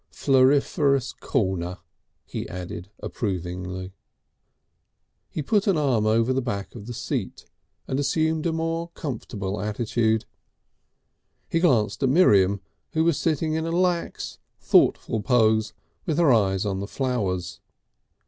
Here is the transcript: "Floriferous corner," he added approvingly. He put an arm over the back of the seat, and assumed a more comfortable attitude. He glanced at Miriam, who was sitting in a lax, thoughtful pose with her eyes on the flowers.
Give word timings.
"Floriferous 0.11 1.13
corner," 1.19 1.77
he 2.25 2.49
added 2.49 2.89
approvingly. 3.01 3.93
He 5.29 5.43
put 5.43 5.67
an 5.67 5.77
arm 5.77 6.07
over 6.07 6.33
the 6.33 6.41
back 6.41 6.73
of 6.73 6.87
the 6.87 6.93
seat, 6.95 7.45
and 7.87 7.99
assumed 7.99 8.47
a 8.47 8.51
more 8.51 8.87
comfortable 8.95 9.61
attitude. 9.61 10.25
He 11.51 11.59
glanced 11.59 12.01
at 12.01 12.09
Miriam, 12.09 12.61
who 12.93 13.03
was 13.03 13.19
sitting 13.19 13.53
in 13.53 13.67
a 13.67 13.71
lax, 13.71 14.39
thoughtful 14.59 15.21
pose 15.21 15.71
with 16.07 16.17
her 16.17 16.33
eyes 16.33 16.65
on 16.65 16.79
the 16.79 16.87
flowers. 16.87 17.59